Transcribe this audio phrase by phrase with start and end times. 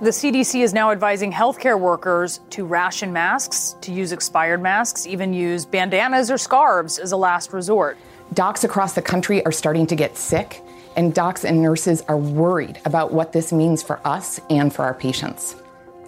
[0.00, 5.34] The CDC is now advising healthcare workers to ration masks, to use expired masks, even
[5.34, 7.98] use bandanas or scarves as a last resort.
[8.32, 10.62] Docs across the country are starting to get sick,
[10.96, 14.94] and docs and nurses are worried about what this means for us and for our
[14.94, 15.54] patients.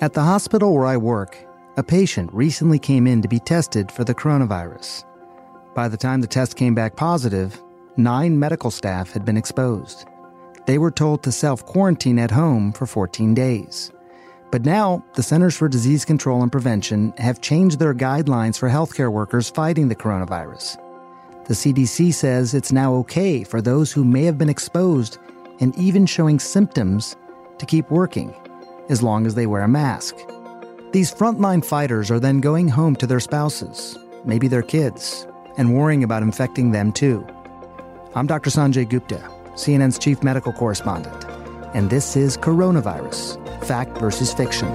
[0.01, 1.37] At the hospital where I work,
[1.77, 5.05] a patient recently came in to be tested for the coronavirus.
[5.75, 7.63] By the time the test came back positive,
[7.99, 10.07] nine medical staff had been exposed.
[10.67, 13.91] They were told to self quarantine at home for 14 days.
[14.51, 19.11] But now, the Centers for Disease Control and Prevention have changed their guidelines for healthcare
[19.11, 20.77] workers fighting the coronavirus.
[21.47, 25.19] The CDC says it's now okay for those who may have been exposed
[25.61, 27.17] and even showing symptoms
[27.59, 28.35] to keep working,
[28.89, 30.17] as long as they wear a mask.
[30.93, 36.05] These frontline fighters are then going home to their spouses, maybe their kids, and worrying
[36.05, 37.27] about infecting them too.
[38.15, 38.51] I'm Dr.
[38.51, 41.25] Sanjay Gupta, CNN's chief medical correspondent,
[41.75, 44.69] and this is Coronavirus Fact versus Fiction.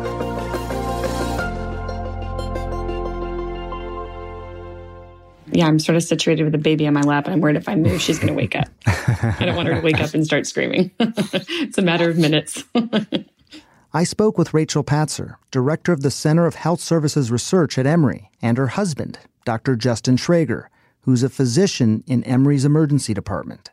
[5.57, 7.67] yeah, I'm sort of situated with a baby on my lap, and I'm worried if
[7.67, 8.67] I move, she's going to wake up.
[8.85, 10.91] I don't want her to wake up and start screaming.
[10.99, 12.63] it's a matter of minutes.
[13.93, 18.29] I spoke with Rachel Patzer, director of the Center of Health Services Research at Emory,
[18.39, 19.75] and her husband, Dr.
[19.75, 20.67] Justin Schrager,
[21.01, 23.71] who's a physician in Emory's emergency department,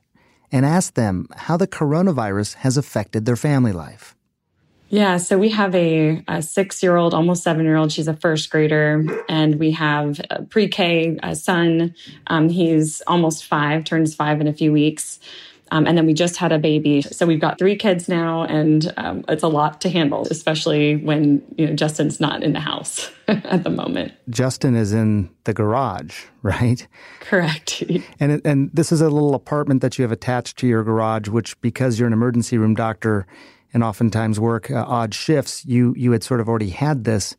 [0.54, 4.14] and asked them how the coronavirus has affected their family life.
[4.88, 7.90] Yeah, so we have a, a six year old, almost seven year old.
[7.90, 9.04] She's a first grader.
[9.28, 11.92] And we have a pre K son.
[12.28, 15.18] Um, he's almost five, turns five in a few weeks.
[15.70, 17.02] Um, and then we just had a baby.
[17.02, 21.42] So we've got three kids now, and um, it's a lot to handle, especially when
[21.56, 24.12] you know Justin's not in the house at the moment.
[24.28, 26.86] Justin is in the garage, right?
[27.20, 27.82] Correct.
[28.20, 31.58] and and this is a little apartment that you have attached to your garage, which
[31.60, 33.26] because you're an emergency room doctor
[33.72, 37.36] and oftentimes work uh, odd shifts, you you had sort of already had this,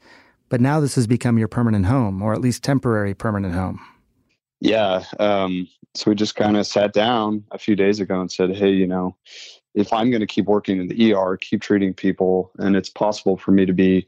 [0.50, 3.80] but now this has become your permanent home, or at least temporary permanent home.
[4.62, 5.04] Yeah.
[5.20, 8.72] Um, so we just kind of sat down a few days ago and said, hey,
[8.72, 9.16] you know,
[9.74, 13.38] if I'm going to keep working in the ER, keep treating people, and it's possible
[13.38, 14.08] for me to be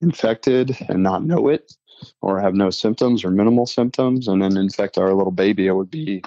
[0.00, 1.72] infected and not know it,
[2.20, 5.90] or have no symptoms or minimal symptoms, and then infect our little baby, it would
[5.90, 6.22] be,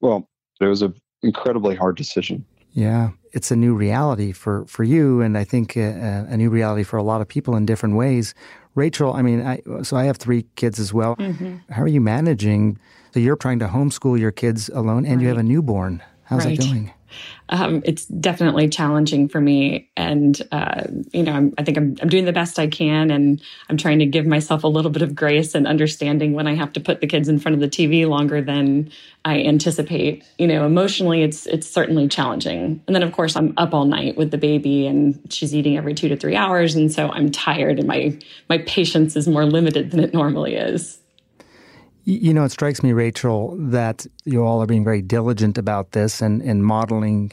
[0.00, 0.28] well,
[0.60, 2.44] it was an incredibly hard decision.
[2.72, 6.36] Yeah, it's a new reality for, for you, and I think a, uh, uh, a,
[6.36, 8.34] new reality for a lot of people in different ways.
[8.74, 11.16] Rachel, I mean, I, so I have three kids as well.
[11.16, 11.56] Mm-hmm.
[11.70, 12.78] How are you managing?
[13.12, 15.22] So you're trying to homeschool your kids alone, and right.
[15.22, 16.02] you have a newborn.
[16.24, 16.58] How's right.
[16.58, 16.92] that going?
[17.48, 19.90] Um, it's definitely challenging for me.
[19.96, 23.10] And, uh, you know, I'm, i think I'm, I'm doing the best I can.
[23.10, 26.54] And I'm trying to give myself a little bit of grace and understanding when I
[26.54, 28.90] have to put the kids in front of the TV longer than
[29.24, 30.24] I anticipate.
[30.38, 32.82] You know, emotionally, it's, it's certainly challenging.
[32.86, 35.94] And then, of course, I'm up all night with the baby and she's eating every
[35.94, 36.74] two to three hours.
[36.74, 38.18] And so I'm tired and my,
[38.48, 41.01] my patience is more limited than it normally is.
[42.04, 46.20] You know, it strikes me, Rachel, that you all are being very diligent about this
[46.20, 47.32] and, and modeling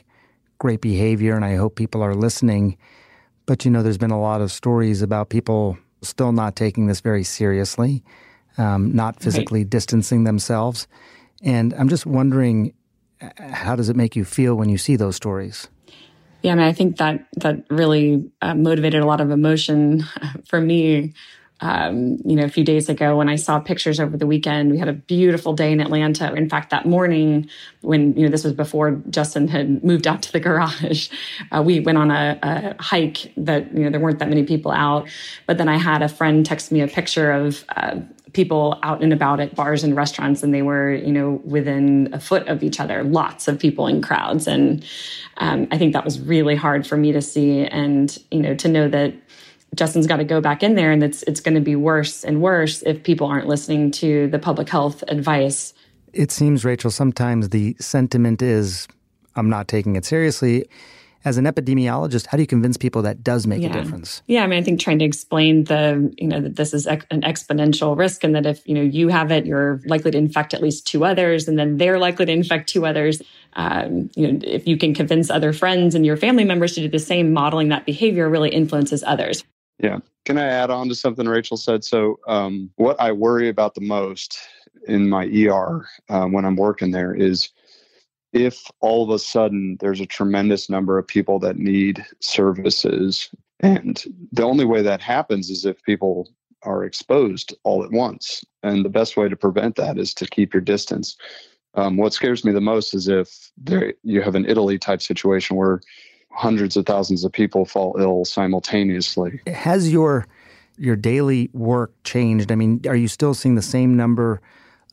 [0.59, 2.77] great behavior, and I hope people are listening.
[3.45, 7.01] But, you know, there's been a lot of stories about people still not taking this
[7.01, 8.03] very seriously,
[8.57, 9.69] um, not physically right.
[9.69, 10.87] distancing themselves.
[11.41, 12.73] And I'm just wondering,
[13.37, 15.67] how does it make you feel when you see those stories?
[16.41, 20.05] Yeah, I mean, I think that that really uh, motivated a lot of emotion
[20.45, 21.13] for me
[21.61, 24.71] um, you know, a few days ago when I saw pictures over the weekend.
[24.71, 26.33] We had a beautiful day in Atlanta.
[26.33, 27.49] In fact, that morning,
[27.81, 31.09] when you know this was before Justin had moved out to the garage,
[31.51, 34.71] uh, we went on a, a, hike that you know there weren't that many people
[34.71, 35.09] out.
[35.45, 37.63] But then I had a friend text me a picture of.
[37.75, 38.01] Uh,
[38.33, 42.19] people out and about at bars and restaurants and they were you know within a
[42.19, 44.85] foot of each other lots of people in crowds and
[45.37, 48.67] um, i think that was really hard for me to see and you know to
[48.67, 49.15] know that
[49.75, 52.41] Justin's got to go back in there and it's it's going to be worse and
[52.41, 55.73] worse if people aren't listening to the public health advice.
[56.13, 58.87] It seems Rachel sometimes the sentiment is
[59.35, 60.65] I'm not taking it seriously.
[61.25, 63.69] As an epidemiologist, how do you convince people that does make yeah.
[63.69, 64.21] a difference?
[64.27, 67.01] Yeah, I mean, I think trying to explain the, you know, that this is an
[67.11, 70.61] exponential risk and that if, you know, you have it, you're likely to infect at
[70.61, 73.21] least two others and then they're likely to infect two others.
[73.53, 76.87] Um, you know, if you can convince other friends and your family members to do
[76.87, 79.43] the same, modeling that behavior really influences others.
[79.79, 79.99] Yeah.
[80.25, 81.83] Can I add on to something Rachel said?
[81.83, 84.37] So, um, what I worry about the most
[84.87, 87.49] in my ER when I'm working there is
[88.33, 93.29] if all of a sudden there's a tremendous number of people that need services.
[93.59, 96.29] And the only way that happens is if people
[96.63, 98.43] are exposed all at once.
[98.63, 101.17] And the best way to prevent that is to keep your distance.
[101.75, 105.55] Um, what scares me the most is if there, you have an Italy type situation
[105.55, 105.81] where
[106.39, 109.41] hundreds of thousands of people fall ill simultaneously.
[109.45, 110.25] Has your
[110.77, 112.49] your daily work changed?
[112.49, 114.39] I mean, are you still seeing the same number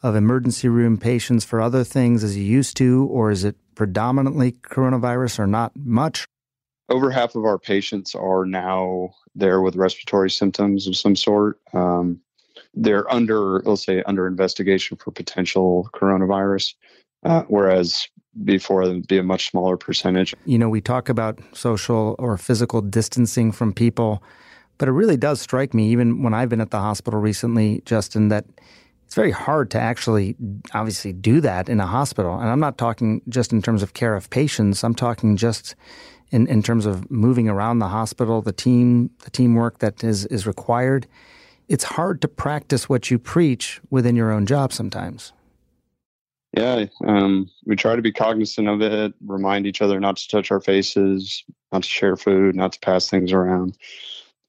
[0.02, 4.52] of emergency room patients for other things as you used to, or is it predominantly
[4.52, 6.24] coronavirus or not much?
[6.88, 11.60] Over half of our patients are now there with respiratory symptoms of some sort.
[11.72, 12.20] Um,
[12.74, 16.74] they're under, let's say, under investigation for potential coronavirus,
[17.24, 18.08] uh, whereas
[18.44, 20.34] before it'd be a much smaller percentage.
[20.44, 24.22] You know, we talk about social or physical distancing from people,
[24.78, 28.28] but it really does strike me, even when I've been at the hospital recently, Justin,
[28.28, 28.44] that
[29.06, 30.36] it's very hard to actually
[30.74, 32.38] obviously do that in a hospital.
[32.38, 34.82] And I'm not talking just in terms of care of patients.
[34.82, 35.76] I'm talking just
[36.30, 40.46] in, in terms of moving around the hospital, the team, the teamwork that is, is
[40.46, 41.06] required.
[41.68, 45.32] It's hard to practice what you preach within your own job sometimes.
[46.56, 50.50] Yeah, um, we try to be cognizant of it, remind each other not to touch
[50.50, 53.76] our faces, not to share food, not to pass things around.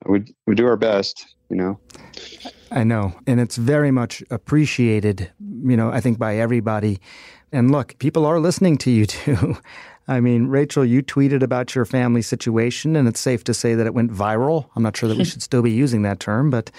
[0.05, 1.79] We, we do our best, you know.
[2.71, 3.13] I know.
[3.27, 6.99] And it's very much appreciated, you know, I think by everybody.
[7.51, 9.57] And look, people are listening to you too.
[10.07, 13.85] I mean, Rachel, you tweeted about your family situation, and it's safe to say that
[13.85, 14.69] it went viral.
[14.77, 16.71] I'm not sure that we should still be using that term, but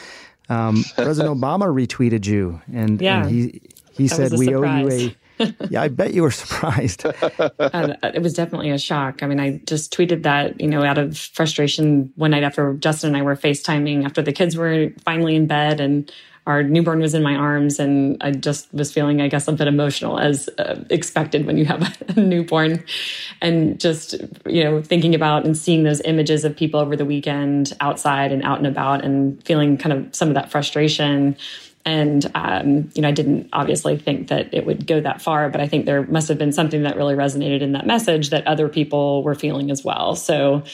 [0.49, 3.61] um, President Obama retweeted you, and, yeah, and he
[3.99, 5.17] he said we owe you a
[5.71, 7.05] yeah, I bet you were surprised.
[7.07, 9.23] uh, it was definitely a shock.
[9.23, 13.09] I mean, I just tweeted that, you know, out of frustration one night after Justin
[13.09, 16.11] and I were FaceTiming after the kids were finally in bed and
[16.47, 19.69] our newborn was in my arms and I just was feeling, I guess, a bit
[19.69, 22.83] emotional as uh, expected when you have a newborn.
[23.43, 24.15] And just,
[24.47, 28.43] you know, thinking about and seeing those images of people over the weekend outside and
[28.45, 31.37] out and about and feeling kind of some of that frustration
[31.89, 35.63] and, um, you know, I didn't obviously think that it would go that far, but
[35.63, 38.69] I think there must have been something that really resonated in that message that other
[38.69, 40.15] people were feeling as well.
[40.15, 40.65] So,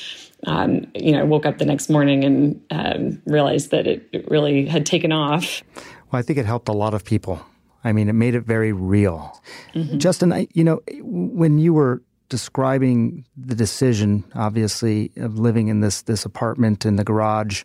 [0.49, 4.29] um, you know, I woke up the next morning and um, realized that it, it
[4.29, 5.63] really had taken off.
[6.11, 7.41] Well, I think it helped a lot of people.
[7.85, 9.41] I mean, it made it very real.
[9.73, 9.99] Mm-hmm.
[9.99, 16.03] Justin, I, you know, when you were describing the decision, obviously, of living in this
[16.03, 17.63] this apartment in the garage,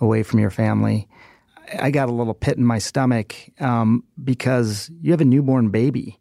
[0.00, 1.08] away from your family,
[1.78, 6.18] I got a little pit in my stomach um, because you have a newborn baby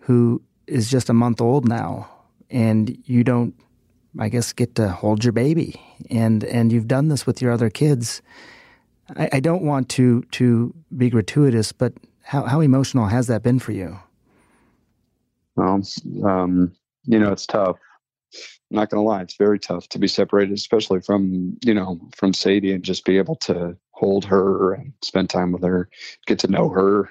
[0.00, 2.08] who is just a month old now,
[2.50, 3.54] and you don't,
[4.18, 5.80] I guess, get to hold your baby,
[6.10, 8.22] and and you've done this with your other kids.
[9.16, 11.92] I, I don't want to to be gratuitous, but
[12.22, 13.98] how how emotional has that been for you?
[15.56, 15.82] Well,
[16.24, 16.72] um,
[17.04, 17.78] you know, it's tough.
[18.70, 22.00] I'm not going to lie, it's very tough to be separated, especially from you know
[22.14, 25.88] from Sadie, and just be able to hold her and spend time with her,
[26.26, 27.10] get to know her.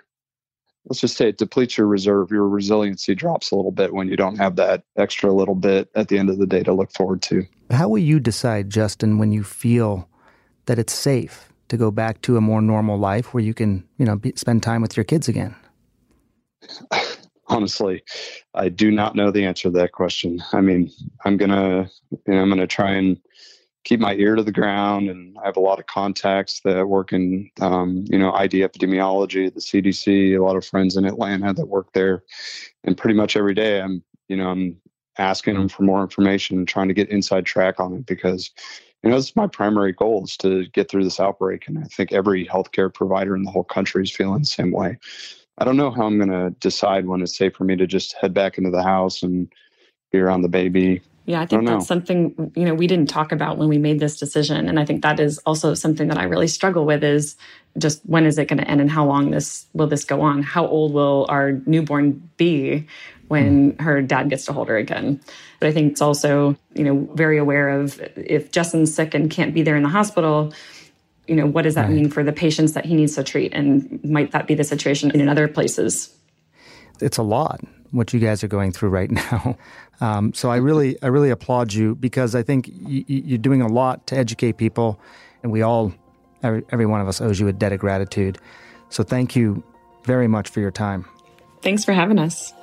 [0.86, 2.30] Let's just say it depletes your reserve.
[2.30, 6.10] Your resiliency drops a little bit when you don't have that extra little bit at
[6.10, 7.44] the end of the day to look forward to.
[7.72, 10.08] How will you decide, Justin, when you feel
[10.68, 14.06] that it's safe to go back to a more normal life where you can, you
[14.06, 15.56] know, be, spend time with your kids again?
[17.48, 18.04] Honestly,
[18.54, 20.44] I do not know the answer to that question.
[20.54, 20.92] I mean,
[21.26, 23.20] I'm gonna, you know, I'm gonna try and
[23.86, 27.14] keep my ear to the ground and I have a lot of contacts that work
[27.14, 31.68] in um, you know ID epidemiology, the CDC, a lot of friends in Atlanta that
[31.68, 32.24] work there,
[32.84, 34.76] and pretty much every day I'm you know I'm
[35.18, 38.52] asking them for more information and trying to get inside track on it because
[39.04, 42.12] you know it's my primary goal is to get through this outbreak and I think
[42.12, 44.98] every healthcare provider in the whole country is feeling the same way.
[45.60, 48.14] I don't know how I'm going to decide when it's safe for me to just
[48.20, 49.48] head back into the house and
[50.12, 53.32] be around the baby yeah, I think I that's something, you know, we didn't talk
[53.32, 54.68] about when we made this decision.
[54.68, 57.36] And I think that is also something that I really struggle with is
[57.80, 60.44] just when is it going to end and how long this will this go on?
[60.44, 62.88] How old will our newborn be
[63.28, 63.82] when mm.
[63.82, 65.20] her dad gets to hold her again?
[65.60, 69.54] But I think it's also, you know, very aware of if Justin's sick and can't
[69.54, 70.54] be there in the hospital,
[71.28, 71.92] you know, what does that right.
[71.92, 73.52] mean for the patients that he needs to treat?
[73.52, 76.16] And might that be the situation in other places?
[77.02, 77.62] It's a lot
[77.92, 79.58] what you guys are going through right now.
[80.02, 83.68] Um, so I really, I really applaud you because I think you, are doing a
[83.68, 85.00] lot to educate people,
[85.42, 85.94] and we all,
[86.44, 88.38] every, every one of us, owes you a debt of gratitude.
[88.90, 89.64] So thank you
[90.04, 91.06] very much for your time.
[91.62, 92.54] Thanks for having us.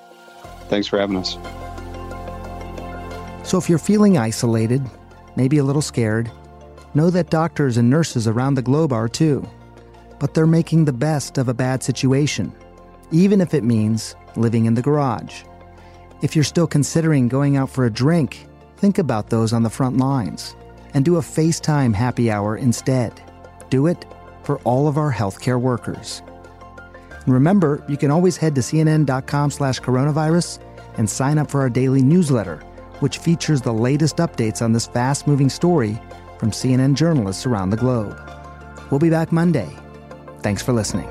[0.69, 1.39] Thanks for having us.
[3.49, 4.83] So if you're feeling isolated,
[5.37, 6.31] maybe a little scared,
[6.95, 9.49] know that doctors and nurses around the globe are too.
[10.19, 12.53] But they're making the best of a bad situation,
[13.13, 15.45] even if it means living in the garage.
[16.23, 19.99] If you're still considering going out for a drink, think about those on the front
[19.99, 20.57] lines
[20.95, 23.21] and do a FaceTime happy hour instead.
[23.71, 24.05] Do it
[24.43, 26.23] for all of our healthcare workers.
[27.27, 30.59] Remember, you can always head to cnn.com slash coronavirus
[30.99, 32.59] and sign up for our daily newsletter,
[33.01, 36.01] which features the latest updates on this fast moving story
[36.39, 38.19] from CNN journalists around the globe.
[38.91, 39.71] We'll be back Monday.
[40.43, 41.09] Thanks for listening.